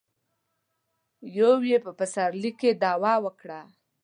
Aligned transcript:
يو 1.35 1.51
يې 1.69 1.77
په 1.85 1.91
پسرلي 1.99 2.51
کې 2.59 2.69
دعوه 2.83 3.13
وکړه. 3.25 3.61